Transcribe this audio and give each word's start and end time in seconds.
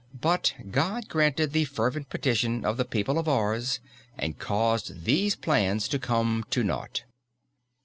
But 0.19 0.55
God 0.71 1.07
granted 1.09 1.51
the 1.51 1.65
fervent 1.65 2.09
petition 2.09 2.65
of 2.65 2.77
the 2.77 2.85
people 2.85 3.19
of 3.19 3.27
Ars 3.29 3.79
and 4.17 4.39
caused 4.39 5.03
these 5.03 5.35
plans 5.35 5.87
to 5.89 5.99
come 5.99 6.43
to 6.49 6.63
naught. 6.63 7.03